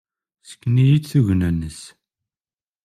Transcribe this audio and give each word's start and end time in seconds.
Ssken-iyi-d 0.47 1.05
tugna-nnes. 1.11 1.79